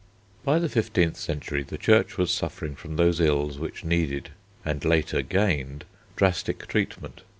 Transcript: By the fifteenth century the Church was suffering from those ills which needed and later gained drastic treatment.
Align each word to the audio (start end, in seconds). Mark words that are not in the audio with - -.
By 0.43 0.57
the 0.57 0.67
fifteenth 0.67 1.15
century 1.15 1.61
the 1.61 1.77
Church 1.77 2.17
was 2.17 2.31
suffering 2.31 2.75
from 2.75 2.95
those 2.95 3.19
ills 3.19 3.59
which 3.59 3.83
needed 3.85 4.29
and 4.65 4.83
later 4.83 5.21
gained 5.21 5.85
drastic 6.15 6.65
treatment. 6.67 7.21